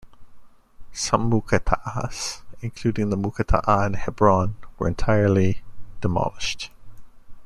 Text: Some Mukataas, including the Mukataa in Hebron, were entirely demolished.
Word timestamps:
Some 0.93 1.29
Mukataas, 1.29 2.41
including 2.61 3.11
the 3.11 3.15
Mukataa 3.17 3.85
in 3.85 3.93
Hebron, 3.93 4.55
were 4.79 4.87
entirely 4.87 5.61
demolished. 6.01 6.71